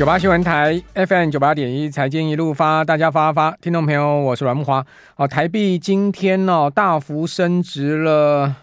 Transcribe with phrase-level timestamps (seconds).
[0.00, 4.82] 九八新闻台 FM 九八点一财经一路发，大家发发，听众朋友，我是阮木华。
[5.16, 8.56] 哦，台币今天呢、哦、大幅升值了，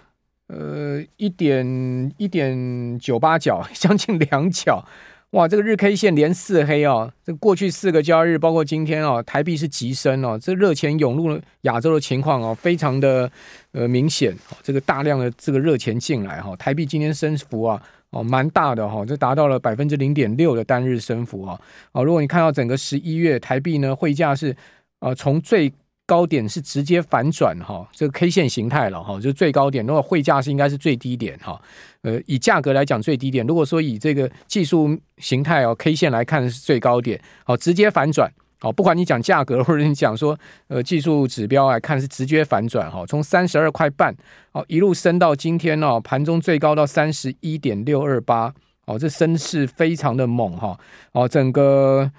[0.47, 4.83] 呃，一点一点九八角， 将近两角。
[5.31, 13.29] 哇，这个日 K 线连四黑哦，这过去四个交易日，包括今天哦，台币是急升哦，这热钱涌入亚洲的情况哦，非常的
[13.73, 14.35] 呃明显。
[14.63, 17.79] 这个大量的这个热钱进来哈，台币今天升幅啊。
[18.17, 21.59] 哦，蛮大的哈，这达到了百分之零点六的单日升幅啊！
[21.91, 24.55] 哦，如果你看到整个十一月台币呢，汇价是
[25.01, 25.71] 呃从最
[26.07, 29.85] 高点是直接反转哈，这个 K 线形态了哈，就最高点。
[29.85, 31.61] 如果汇价是应该是最低点哈，
[32.01, 33.45] 呃，以价格来讲最低点。
[33.45, 38.31] 如果说以这个技术形态哦 K 线来看是最高点，哦，直接反转。
[38.59, 40.35] 好，不管你讲价格，或者你讲说，
[40.67, 44.15] 呃，技术指标来看是直接反转哈，从三十二块半，
[44.51, 48.51] 哦，一路升到今天哦，盘中最高到三十一点六二八，
[48.85, 50.75] 哦，这升势非常的猛哈，
[51.11, 52.11] 哦，整个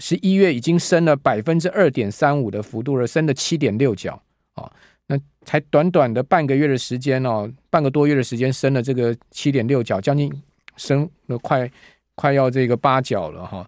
[0.00, 4.20] 十一月已经升了百分之二点三五的幅度了，升了七点六角，
[4.56, 4.68] 哦，
[5.06, 10.28] 那才短短的半个月的时间哦，半个多月的时间升了这个七点六角，将近
[10.76, 11.70] 升了快
[12.16, 13.64] 快要这个八角了哈。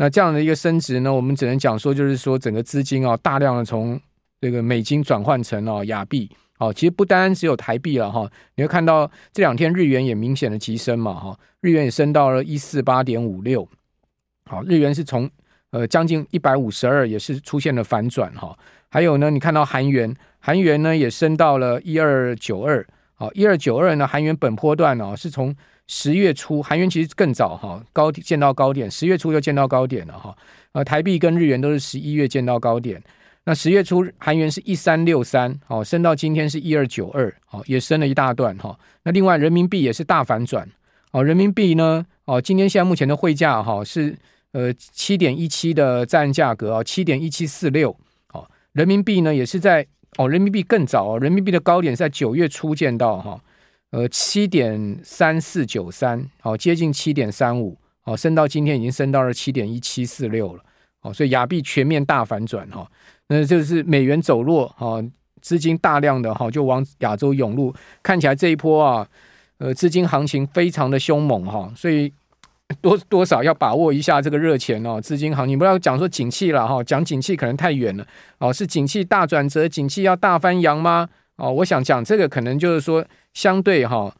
[0.00, 4.00] 那这样的一个升值呢，我们只能讲说，就是说整个资金啊，大量的从
[4.40, 13.68] 这个美金转换成哦亚币，哦，其实不单单只有台币了哈，你会看到这两天日元也明显的急升嘛哈，日元也升到了一四八点五六，
[14.46, 15.28] 好，日元是从
[15.70, 22.86] 呃将近一百五十二也是出现了反转哈，还有呢，你看到韩元，韩元呢也升到了一二九二，
[23.20, 25.54] 好，一二九二呢，韩元本波段呢是从。
[25.92, 30.32] 十月初，韩元其实更早哈，高见到高点，十月初就见到高点了哈。
[30.70, 33.02] 呃，台币跟日元都是十一月见到高点。
[33.42, 38.78] 那十月初韩元是一三六三，好，升到今天是一二九二，好，也升了一大段哈。
[39.02, 40.64] 那另外人民币也是大反转，
[41.10, 44.16] 哦，人民币呢，哦，今天现在目前的汇价哈是
[44.52, 47.96] 呃七点一七的在岸价格啊，七点一七四六，
[48.28, 49.84] 好，人民币呢也是在
[50.18, 53.40] 哦，人民币更早，哦人民币的高点是在九月初见到哈。
[53.90, 60.62] 呃，七点三四九三，好，接近七点三五，哦，升到今天已经升到了七点一七四六了，
[61.00, 62.88] 哦，所以亚币全面大反转哈，
[63.26, 65.02] 那就是美元走弱，哈，
[65.40, 69.08] 资金大量的哈就往亚洲涌入，看起来这一波啊，
[69.58, 72.12] 呃，资金行情非常的凶猛哈，所以
[72.80, 78.06] 多多少要把握一下这个热钱哦，资金行情不要讲说景气了哈，讲景气可能太远了，
[78.38, 81.08] 哦，是景气大转折，景气要大翻扬吗？
[81.36, 83.04] 哦，我想讲这个可能就是说
[83.34, 84.14] 相对哈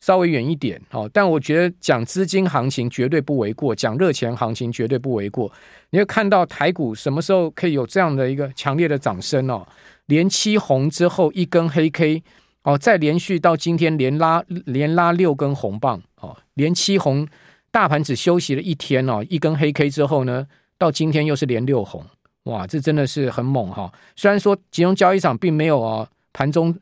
[0.00, 5.50] 稍微远一点哦，但我觉得讲资金行情绝对不为过，讲热钱行情绝对不为过。
[5.90, 9.66] 你会看到台股什么时候可以有这样的一个强烈的掌声哦？
[10.06, 12.22] 连七红之后一根黑 K
[12.62, 17.26] 哦，再连续到今天连拉连拉六根红棒哦，连七红，
[17.70, 22.04] 大盘只休息了一天哦，一根黑 K 之后呢，到今天又是连六红，
[22.44, 23.92] 哇，这真的是很猛哈！
[24.16, 26.08] 虽然说金融交易场并没有哦。
[26.32, 26.72] 盘中，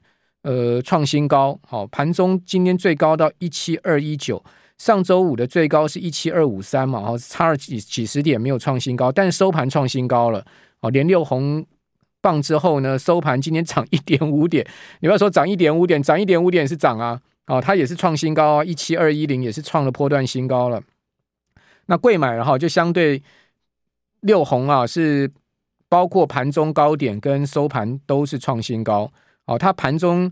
[0.43, 4.45] 呃，创新高，好，盘中今天最高到一七二一九，
[4.77, 10.45] 上周五的最高是一七二五三嘛，好，差了几几十点没有创新高，但是收盘创新高了，
[10.81, 11.65] 哦，连六红
[12.21, 14.63] 棒之后呢，收盘今天涨一点五点，
[15.01, 20.81] 你不要说涨一点五点，涨一点五点是涨啊，哦，它也是创新高啊，一七二一零也是创了波段新高了，
[21.87, 23.23] 那贵买哈就相对
[24.21, 25.31] 六红啊，是
[25.89, 29.11] 包括盘中高点跟收盘都是创新高。
[29.47, 30.31] 哦，它盘中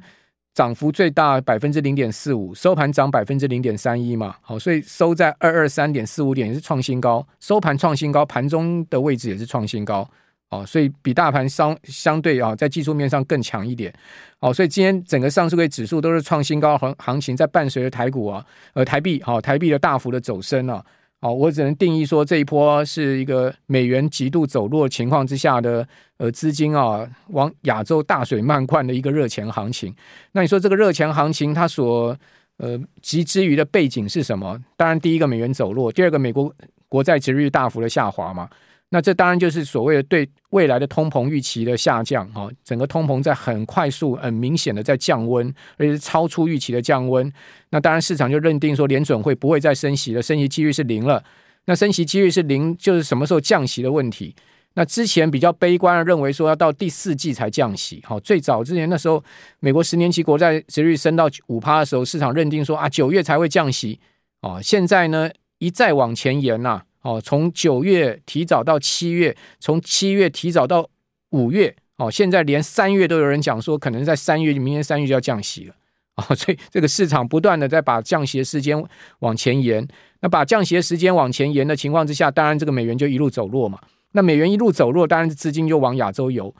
[0.53, 10.06] 涨幅最大百分之零点四五，收盘涨百分之零点三一嘛，好，所以收在二二三点四五点也是创新高，收盘创新高，盘中的位置也是创新高，
[10.50, 13.92] 哦，所以比大盘相相对啊，在技术面上更强一点，
[14.38, 20.84] 哦，所以今天整个上市会指数都是创新高行行情，在伴随着台股啊，呃，台币好，台币的大幅的走升啊。
[21.20, 25.86] 哦，我只能定义说这一波是一个美元极度走弱情况之下的
[26.18, 29.92] 呃资金啊往亚洲大水漫灌的一个热钱行情。
[30.32, 32.16] 那你说这个热钱行情它所
[32.58, 34.62] 呃集之于的背景是什么？
[34.76, 36.54] 当然第一个美元走弱，第二个美国
[36.86, 38.49] 国债殖利率大幅的下滑嘛。
[38.91, 47.31] 那这当然就是所谓的对未来的通膨预期的下降哈，整个通膨在很快速、很明显的在降温，而且是超出预期的降温。
[47.71, 51.23] 那当然市场就认定说联准会不会再升息了，升息几率是零了。
[51.65, 54.33] 那升息几率是零，就是什么时候降息的问题。
[54.75, 59.23] 那之前比较悲观的认为说要到第四季才降息，好，最早之前那时候
[59.59, 63.99] 美国十年期国债殖利率升到五趴的时候，市场认定说啊九月才会降息，
[64.43, 65.29] 哦，现在呢
[65.59, 66.83] 一再往前延呐。
[67.06, 70.91] 哦，从九月提早到七月，从七月提早到
[71.31, 75.75] 五月，哦，现在连三月都有人讲说，可能在三月，明年三月就要降息了，
[76.17, 78.76] 哦， 所以这个市场不断的在把降息的时间
[79.20, 79.87] 往前延。
[80.20, 83.79] 那把降息的时间往前延的情况之下，当然这个美元就一路走弱嘛。
[84.12, 86.52] 那美元一路走弱，当然资金就往亚洲游。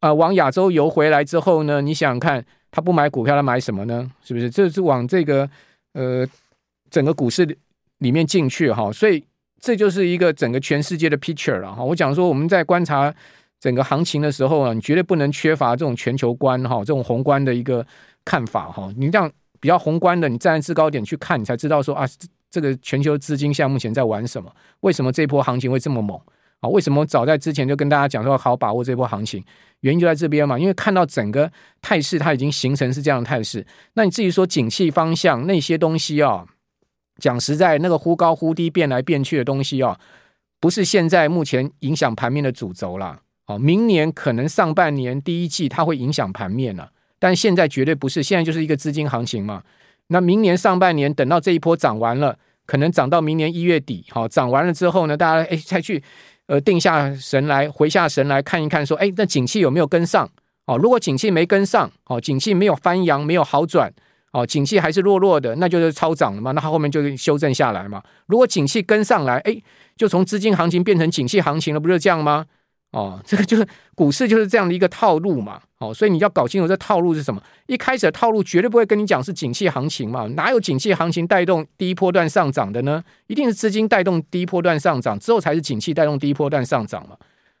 [0.00, 4.10] 啊、往亚洲游回来之后呢，你想想看，他不买股票，他买什么呢？
[4.24, 4.48] 是不是？
[4.48, 5.48] 这是往这个
[5.92, 6.26] 呃
[6.90, 7.44] 整个股市
[7.98, 8.90] 里面进去哈。
[8.90, 9.22] 所以
[9.62, 11.82] 这就是一个整个全世界的 picture 了哈。
[11.82, 13.14] 我讲说我们在观察
[13.60, 17.86] 整个行情的时候啊，你绝对不能缺乏这种全球观哈，这种宏观的一个
[18.24, 18.92] 看法哈。
[18.96, 19.30] 你这样
[19.60, 22.04] 比较宏观的，你站在制高点去看，你才知道说啊，
[22.50, 24.52] 这个全球资金现在目前在玩什么？
[24.80, 26.20] 为什么这波行情会这么猛？
[26.58, 29.44] 啊，为什么早在之前就跟大家讲说好好把握这波行情？
[29.80, 31.50] 原因就在这边嘛，因为看到整个
[31.80, 33.64] 态势它已经形成是这样的态势。
[33.94, 36.44] 那你至于说景气方向那些东西啊，
[37.22, 39.96] 讲实在，那个忽高忽低变来变去的东西啊，
[40.58, 43.20] 不是现在目前影响盘面的主轴啦。
[43.46, 46.90] 哦，明年可能上半年第一季它会影响盘面了，
[47.20, 49.62] 但现在绝对不是，现在就是一个资金行情嘛。
[50.08, 52.36] 那明年上半年等到这一波涨完了，
[52.66, 56.02] 可能涨到明年一月底，好，涨完了之后呢，大家哎再去。
[56.46, 60.28] 呃，定下神来，回下神来看一看，说，哎，那景气有没有跟上？
[60.66, 63.90] 哦，如果景气没跟上，哦，景气没有翻扬，没有好转，
[64.32, 68.02] 哦，景气还是弱弱的，那就是超涨了嘛，那它后面就修正下来嘛。
[68.26, 69.56] 如果景气跟上来，哎，
[69.96, 72.46] 就从资金行情变成景气行情了，不是这样吗？
[72.92, 75.60] 哦，这个就是股市就是这样的一个套路嘛。
[75.78, 77.42] 哦，所以你要搞清楚这套路是什么。
[77.66, 83.02] 一开始的套路绝对不会跟你讲是景气行情嘛，哪有景气行情带动第一波段上涨的呢？
[83.26, 87.16] 一定是资金带动第一波段上涨，之后才是景气带动第一波段上涨嘛。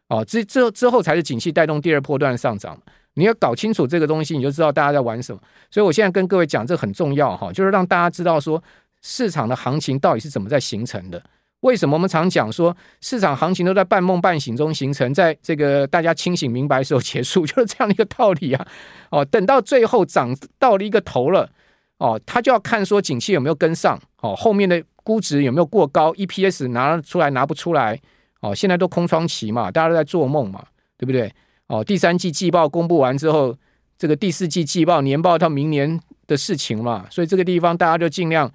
[0.08, 2.78] 哦，之之之后才是景气带动第二波段上涨。
[3.14, 5.40] 你要搞清楚这个东西，你就知道大家在玩什么。
[5.70, 8.62] 所以我现在跟各位讲，这很重要哈，就是让大家知道说
[9.00, 11.22] 市场的行情到底是怎么在形成的。
[11.60, 18.66] 为什么我们常讲说市场行情都在半梦半醒中形成，在这个大家清醒明白的时候结束，就是这样的一个道理啊！
[19.10, 21.48] 哦，等到最后涨到了一个头了，
[21.98, 28.00] 哦，他就要看说景气有没有跟上，哦，后面的估值有没有过高，EPS 拿出来拿不出来，
[28.40, 30.64] 哦，现在都空窗期嘛，大家都在做梦嘛，
[30.98, 31.32] 对不对？
[31.72, 33.56] 哦，第三季季报公布完之后，
[33.96, 38.52] 这个第四季季报年报到明年的事情嘛，所以这个地方大家就尽量。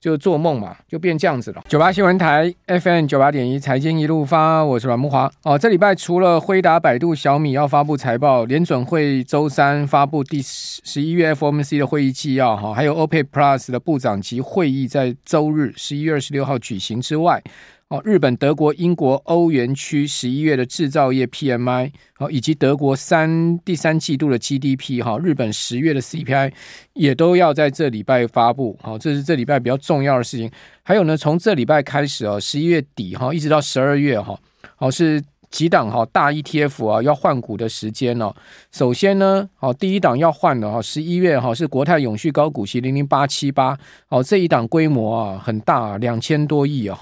[0.00, 1.62] 就做梦嘛，就变这样子了。
[1.68, 5.30] 九八新闻台 FM 九八点一，财经一路发，我是阮慕华。
[5.42, 17.42] 哦，这礼拜除了辉达、百度、小米要发布财报，联准会周三发布第十十一月 FOMC 的会议纪要，哈，还有 OPEC Plus 的部长级会议在周日十一月二十六号举行之外。
[17.90, 26.52] 哦，日本、德国、英国、欧元区十一月的制造业 PMI，好，以及德国三第三季度的 GDP，哈，日本十月的 CPI
[26.92, 30.48] 也都要在这礼拜发布，好，这是这礼拜比较重要的事情。
[30.84, 34.38] 还有呢，从这礼拜开始哦，十一月底哈，一直到十二月哈，
[34.76, 35.20] 好是
[35.50, 38.32] 几档哈大 ETF 啊要换股的时间哦。
[38.70, 43.76] 首先呢，好第一档要换的哈，十一月哈是国泰永续高股息零零八七八，
[44.06, 46.96] 好这一档规模啊很大，两千多亿啊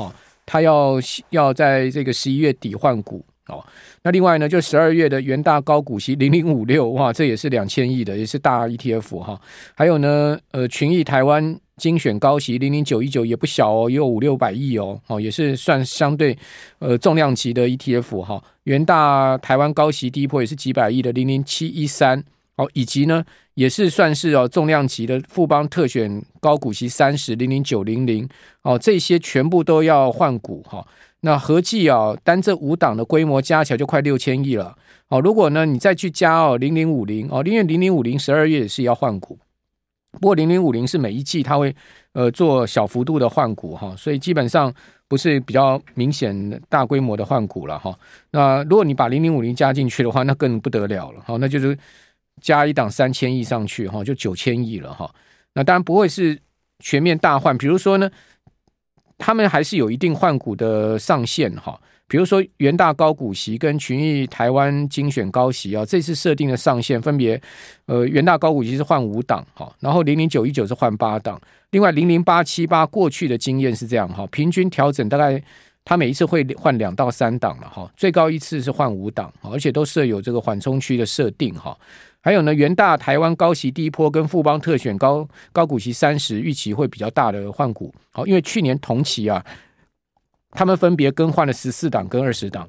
[0.49, 0.59] 哈。
[0.59, 0.95] 他要
[1.31, 3.62] 要在这个十一月底换股哦，
[4.03, 9.41] 那另外呢，就十二月的元大高股息零零五六哇，这也是两千亿的，也是大 ETF 哈。
[9.75, 16.37] 还有呢，呃，群益台湾精选高息零零九一九也不小哦，也有五六百亿哦，哦，也是算相对
[16.79, 18.43] 呃重量级的 ETF 哈。
[18.65, 22.23] 元大台湾高息第一波也是几百亿的零零七一三。
[22.56, 23.25] 好，以及呢，
[23.59, 28.29] 也是算是哦重量级的富邦特选高股息三十零零九零零
[28.63, 30.87] 哦，这些全部都要换股哈。
[31.23, 34.77] 那合计啊，单这五档的规模加起来就快六千亿了。
[35.09, 39.37] 哦，如果呢你再去加哦零零五零哦，因为零零五零十二月也是要换股，
[40.12, 41.75] 不过零零五零是每一季它会
[42.12, 44.73] 呃做小幅度的换股哈，所以基本上
[45.09, 47.93] 不是比较明显大规模的换股了哈。
[48.31, 51.21] 那如果你把零零五零加进去的话，那更不得了了。
[51.23, 51.77] 哈，那就是。
[52.40, 55.12] 加一档三千亿上去哈，就九千亿了哈。
[55.54, 56.38] 那当然不会是
[56.78, 58.11] 全面大换，比如说呢，
[59.16, 61.80] 他们还是有一定换股的上限哈。
[62.11, 67.38] 比如说元大高股息跟群益台湾精选高息啊，这次设定的上限分别，
[67.85, 71.38] 呃，元大高股息是换五档哈，然后零零九一九是换八档，
[71.73, 75.42] 另外零零八七八过去的经验是这样哈，平均调整大概
[75.85, 81.76] 它每一次会换两到三档了哈，最高一次是换五档，而且都设有这个缓冲区的设定哈。
[82.21, 89.43] 还有呢，元大台湾高息第一波跟富邦特选高高股息三十预期会比较大的换股，好，因为去年同期啊，
[90.51, 92.69] 他们分别更换了十四档跟二十档，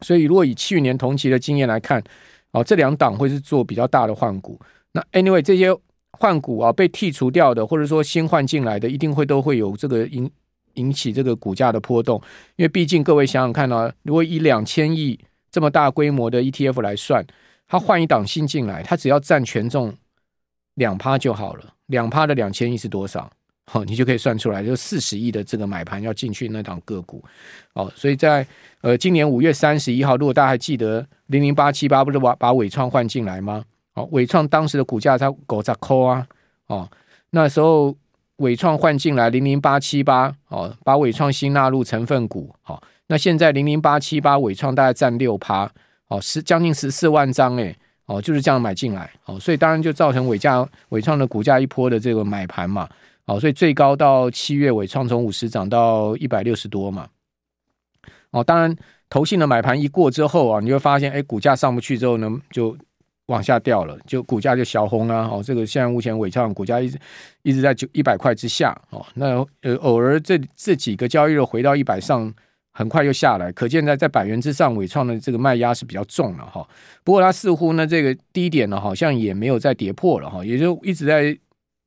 [0.00, 2.02] 所以如果以去年同期的经验来看，
[2.52, 4.58] 哦，这两档会是做比较大的换股。
[4.92, 5.76] 那 anyway 这些
[6.12, 10.30] 换股啊被剔除掉的，或者说新换进来的，一定会都会有这个引
[10.74, 12.22] 引起这个股价的波动，
[12.54, 15.18] 因为毕竟各位想想看啊，如果以两千亿
[15.50, 17.26] 这么大规模的 ETF 来算。
[17.68, 19.94] 他换一档新进来，他只要占权重
[20.74, 21.64] 两趴就好了。
[21.86, 23.30] 两趴的两千亿是多少？
[23.68, 27.24] 好，你就可以算出来，就四十亿的这个买盘要进去那档个股，
[27.72, 28.46] 哦，所以在
[28.80, 33.64] 呃今年五月三十一号，如果大家还记得零零八七八不是把把纬创换进来吗？
[33.94, 36.26] 哦，纬创当时的股价才九十块啊，
[36.68, 36.88] 哦，
[37.30, 37.92] 那时候
[38.36, 45.68] 纬创换进来零零八七八，哦，把纬创新纳入成分股，好，那现在零零八七八纬创大概占六趴，
[46.08, 52.88] 哦，十将近十四万张，诶，哦，就是这样买进来，哦，所以当然就造成纬价纬创的股价一波的这个买盘嘛。
[53.26, 57.08] 哦，所以最高到七月尾，创从五十涨到一百六十多嘛。
[58.30, 58.76] 哦，当然，
[59.10, 62.76] 投信的买盘一过之后啊，你会发现，哎，股价上不去之后呢，就
[63.26, 65.28] 往下掉了，就股价就小红啊。
[65.28, 66.96] 哦，这个现在目前纬创股价一直
[67.42, 68.80] 一直在九一百块之下。
[68.90, 72.32] 哦，那呃偶尔这这几个交易日回到一百上，
[72.76, 76.68] 很快又下来，可见在在百元之上，尾创的这个卖压是比较重了哈。
[77.02, 81.36] 不过它似乎呢，这个低点呢，好像也没有再跌破了哈，也就一直在。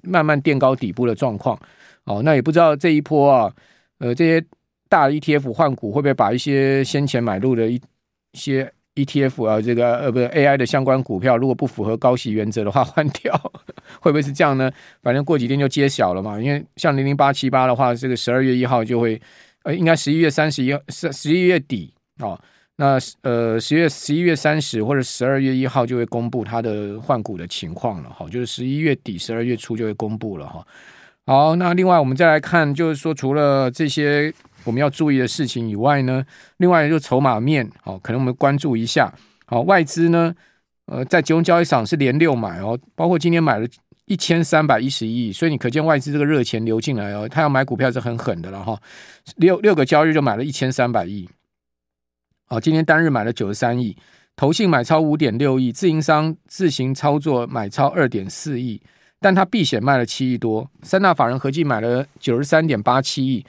[0.01, 1.59] 慢慢垫高底部的状况，
[2.05, 3.53] 哦，那也不知道这一波啊，
[3.97, 4.41] 呃，这些
[4.87, 7.75] 大 ETF 换股会不会把一些先前买入的一
[8.31, 13.35] 一些 ETF 啊，这个呃，不是 AI 的相关股票，如果不符合高息原则的话， 换掉，
[13.99, 14.71] 会不会是这样呢？
[15.01, 16.39] 反正过几天就揭晓了嘛。
[16.39, 19.21] 因为像零零八七八的话，这个十二月一号就会，
[19.63, 22.39] 呃，应该十一月三十一，十十一月底哦。
[22.77, 30.65] 那呃，十月十一月三十或者十二月一号就会公布它的换股的情况了哈，就是十一月底、十二月初就会公布了哈。
[31.25, 36.25] 好，那另外我们再来看，就是说除了这些我们要注意的事情以外呢，
[36.57, 39.13] 另外就筹码面，好，可能我们关注一下。
[39.45, 40.33] 好，外资呢，
[40.85, 43.67] 呃，在金融交易场是连六买哦，包括今天买了
[44.09, 48.77] 一千三百一十亿，所以你可见外资这个热钱流进来哦，他要买股票是很狠的了哈，
[49.37, 51.29] 六六个交易日就买了一千三百亿。
[52.47, 53.95] 哦，今天单日买了九十三亿，
[54.35, 58.81] 投信买超五点六亿，自营商自行操作买超二点四亿，
[59.19, 63.45] 但他避险卖了七亿多，三大法人合计买了九十三点八七亿。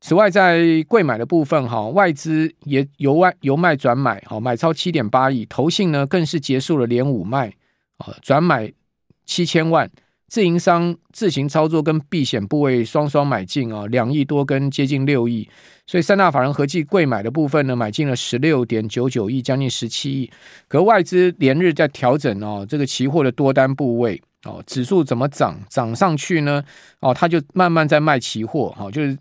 [0.00, 7.52] 此外，在贵买的部分，哈，外资也由外由卖转买，好，买超七点八亿，投信呢更是结束了连五卖，
[7.98, 8.72] 啊，转买
[9.32, 9.90] 七千万。
[10.28, 15.46] 自营商自行操作跟避险部位双双买进啊，两亿多跟接近六亿，
[15.86, 20.30] 所以三大法人合计柜买的部分呢，买进了十六点九九亿，将近十七亿。
[20.68, 26.64] 可外资连日在调整哦，这个期货的多单部位哦，指数怎么涨涨上去呢？
[27.00, 29.14] 哦，他就慢慢在卖期货，哦，就是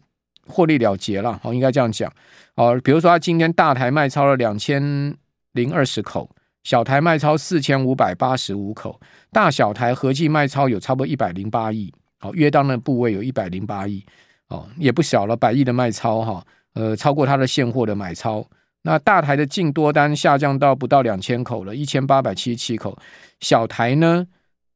[0.47, 2.09] 获利了结了，哦，应该这样讲
[2.55, 2.79] 哦。
[2.81, 5.13] 比如说他今天大台卖超了两千
[5.51, 6.29] 零二十口。
[6.63, 8.99] 小台卖超四千五百八十五口，
[9.31, 14.05] 大小台合计卖超有差不多一百零八亿，好，约当的部位有一百零八亿，
[14.47, 18.45] 哦，也不小了，百亿的卖超哈，呃，超过它的现货的买超。
[18.83, 22.97] 那大台的净多单下降到不到两千口了，一千八百七十七口。
[23.39, 24.27] 小台呢，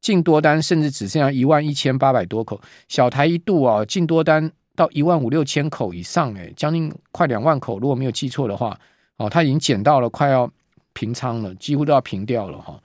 [0.02, 2.60] 净多单甚至只剩下一万一千八百多口。
[2.88, 8.76] 小台一度啊，净多单到一万五六千口以上，诶，将近快两万口，如果没有记错的话，
[9.18, 10.50] 哦，它已经减到了快要。
[10.96, 12.82] 平仓了，几乎都要平掉了哈。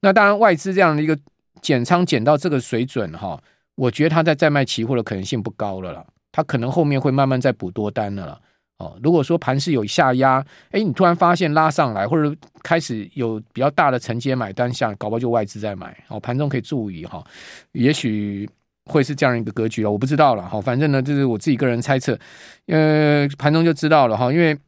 [0.00, 1.16] 那当然，外资这样的一个
[1.62, 3.40] 减仓减到这个水准哈，
[3.76, 6.04] 我觉得他在再卖期货的可能性不高了啦。
[6.32, 8.40] 他可能后面会慢慢再补多单了啦。
[8.78, 15.96] 哦，如果说盘势有下压，哎，你突然发现拉上来，或者开始有比较大的承接买单下，搞不好就外资在买。
[16.08, 17.24] 哦，盘中可以注意哈，
[17.70, 18.50] 也许
[18.86, 20.60] 会是这样一个格局了，我不知道了哈。
[20.60, 22.18] 反正呢，这是我自己个人猜测，
[22.66, 24.58] 呃，盘中就知道了哈，因为。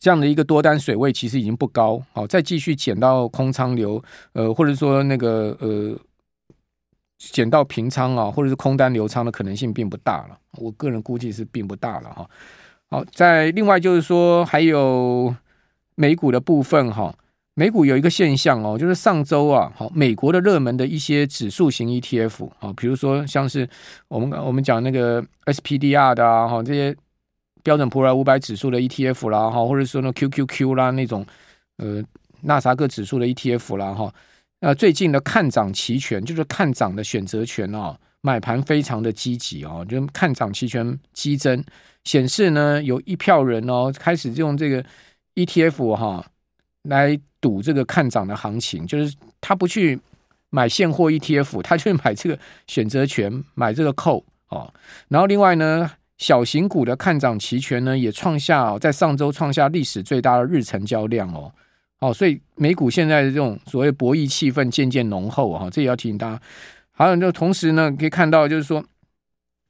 [0.00, 4.02] 这样的一个多单水位其实已经不高，好，再继续减到空仓流，
[4.32, 5.94] 呃，或者说那个呃，
[7.18, 10.38] 减到平仓啊，或者是空单流仓的可能性并不大了。
[10.56, 12.30] 我个人估计是并不大了哈。
[12.88, 15.36] 好，在另外就是说，还有
[15.96, 17.14] 美股的部分哈，
[17.52, 23.68] 美股有一个现象哦，就是上周啊，好，美国的热门的一些指数型 ETF 啊，比如说像是
[24.08, 26.96] 我们我们讲那个 SPDR 的啊，哈这些。
[27.70, 31.24] 标准普尔五百指数的 ETF 啦，哈，或者说呢 QQQ 啦那种，
[31.76, 32.02] 呃，
[32.40, 34.12] 纳萨克指数的 ETF 啦，哈，
[34.58, 41.62] 呃，最近的看涨期权就是看涨的选择权哦，买盘非常的积极哦，就看涨期权激增，
[42.02, 44.84] 显示呢有一票人哦开始用这个
[45.36, 46.26] ETF 哈
[46.82, 49.96] 来赌这个看涨的行情，就是他不去
[50.48, 52.36] 买现货 ETF，他去买这个
[52.66, 54.74] 选择权，买这个 call 哦，
[55.06, 55.88] 然后另外呢。
[56.20, 61.50] 小型股的看涨期权呢，也创下哦，在上周创下历史最大的日成交量哦，
[62.00, 66.40] 哦，所以美股现在的这种所谓博弈气氛渐渐浓厚哈，这也要提醒大家。
[66.90, 68.84] 还有就同时呢，可以看到就是说，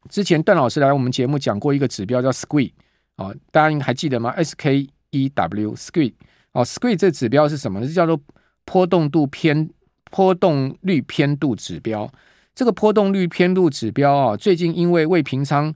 [0.08, 2.72] 之前段老师来我们节目讲过一个指标叫 SQUEE
[3.14, 6.14] 哦，大家还记得吗？S K E W SQUEE
[6.50, 7.86] 哦，SQUEE 这指标是什么呢？
[7.86, 8.20] 这叫做
[8.64, 9.70] 波动度偏
[10.10, 12.10] 波动率偏度指标。
[12.56, 15.72] 这个波动率偏度指标啊，最近因为未平仓，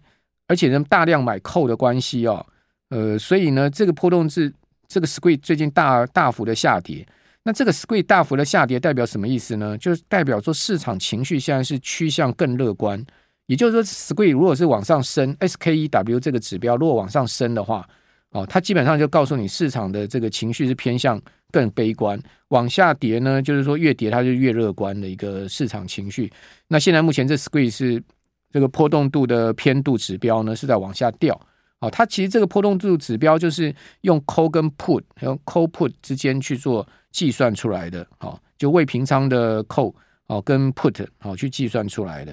[0.49, 2.45] 而且呢大量买扣的关系哦，
[2.91, 4.53] 呃，所以呢这个波动是
[4.87, 7.07] 这个 Squid 最近大大幅的下跌。
[7.45, 9.77] 那这个 Squid 大幅的下跌代表什么意思呢？
[9.77, 13.05] 就是代表说市场情绪现在是趋向更乐观。
[13.47, 17.87] 也就是说，Squid 如果是往上升，SKEW 这个指标如果往上升的话，
[18.31, 21.21] 哦，它基本上就告诉你市场的这个情绪是偏向
[21.53, 22.19] 更悲观。
[22.49, 26.33] 往下跌呢，就是说越跌它就越乐观的一个市场情绪。
[26.69, 28.03] 那现在目前这 Squid 是
[28.55, 31.35] 这个波动度的偏度指标呢是在往下掉。
[31.81, 38.07] 哦，它其实这个波动度指标就是用 call 跟 put，用 call put 之间去做计算出来的。
[38.21, 39.93] 哦，就未平仓的 call
[40.29, 42.33] 哦跟 put 哦去计算出来的。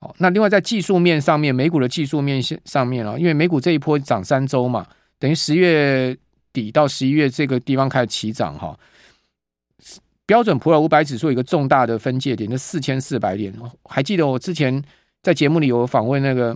[0.00, 4.86] 哦，那另外在技术面上面，美股的技术面上面啊，因为美股这一波涨三周嘛。
[5.18, 6.14] 等于十月
[6.52, 8.78] 底到十一月这个地方开始起涨哈，
[10.26, 13.54] 标准普尔五百指数有一个重大的分界点，就四千四百点。
[13.84, 14.82] 还记得我之前
[15.24, 16.54] 在节目里有访问那个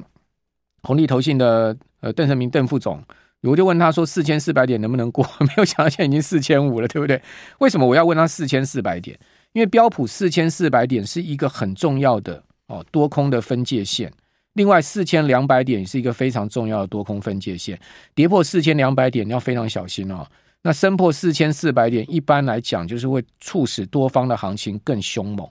[0.82, 3.02] 红利投信的呃邓成明邓副总，
[3.40, 5.26] 我就问他说四千四百点能不能过？
[5.40, 7.20] 没有想到现在已经四千五了，对不对？
[7.60, 9.18] 为什么我要问他四千四百点？
[9.54, 14.12] 因为标普四千四百点是一个很重要的哦多空的分界线。
[14.52, 17.80] 另外，四千两百点是一个非常重要的多空分界线，
[18.14, 20.26] 跌破四千两百点要非常小心哦。
[20.62, 25.48] 那升破四千四百点，一般来讲就是会促使多方的行情更凶猛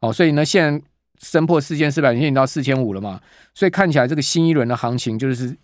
[0.00, 0.12] 哦。
[0.12, 0.86] 所以呢，现在
[1.20, 3.20] 升破四千四百，已经到四千五了嘛，
[3.54, 5.56] 所以看起来这个新一轮的行情就是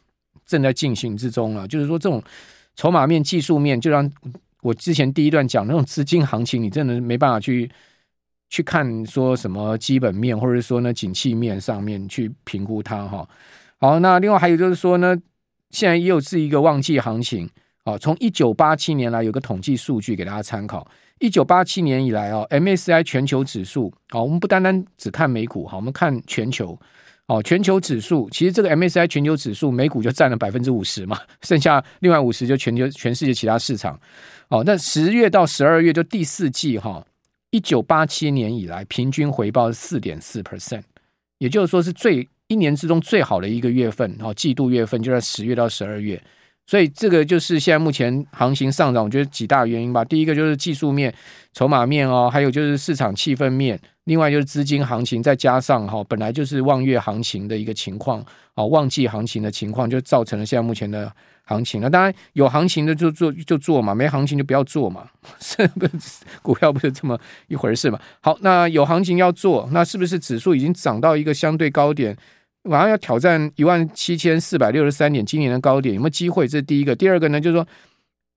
[0.46, 1.66] 正在进行之中了。
[1.66, 2.22] 就是说，这种
[2.74, 4.10] 筹码面、技术面，就让
[4.62, 7.70] 我之前第一段讲那种资金行情，你真的没办法去。
[8.48, 13.28] 去看说什么基本面，或者说呢景气面上面去评估它哈。
[13.78, 15.16] 好，那另外还有就是说呢，
[15.70, 17.50] 现在又是一个旺季行情
[17.82, 17.98] 啊。
[17.98, 20.86] 从一九八七年来有个统计数据给大家参考，
[21.18, 26.78] 一九八七年以来啊，MSCI 全球指数啊，我们不单单只看美股哈，我们看全球
[27.26, 33.98] 哦，全球指数其实这个 MSCI 全球指数美股就占了百分之五十嘛，剩下另外五十就全球全世界其他市场。
[34.48, 37.04] 哦，那十月到十二月就第四季哈。
[37.50, 40.82] 一九八七年以来，平均回报是四点四 percent，
[41.38, 46.22] 也就是说是最一年之中最好的一个月份哦，季度月份就在十月到十二月，
[46.66, 50.04] 所以这个就是现在目前行情上涨，我觉得几大原因吧。
[50.04, 51.14] 第一个就是技术面、
[51.52, 58.24] 筹码面哦，还有就是市场气氛面，另外就是资金行情，再加上哈本来就是望月行情的一个情况
[58.54, 61.12] 哦，旺季行情的情况，就造成了现在目前的。
[61.48, 67.96] 行情那当然有行情的就做就做嘛，没行情就不要做嘛，是不是 股票不是这么一回事嘛？
[68.20, 72.16] 好，那有行情要做，那是不是指数已经涨到一个相对高点，
[72.66, 76.46] 马上要挑战一万七千四百六十三点今年的高点，有没有机会？
[76.46, 76.94] 这是第一个。
[76.94, 77.66] 第二个呢，就是说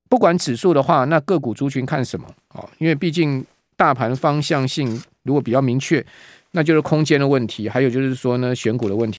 [0.10, 2.26] 不管指数的话，那个股族群看什么？
[2.56, 3.46] 哦，因为毕竟
[3.78, 6.04] 大盘方向性如果比较明确，
[6.52, 9.08] 那就是空间的问题，还有就是说呢选股的问题。